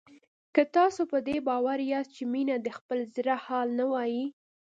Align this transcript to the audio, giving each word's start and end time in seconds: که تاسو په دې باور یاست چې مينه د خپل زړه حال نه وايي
که 0.55 0.63
تاسو 0.75 1.01
په 1.11 1.17
دې 1.27 1.37
باور 1.47 1.79
یاست 1.91 2.11
چې 2.17 2.23
مينه 2.33 2.55
د 2.59 2.67
خپل 2.77 2.99
زړه 3.15 3.35
حال 3.45 3.67
نه 3.79 3.85
وايي 3.93 4.25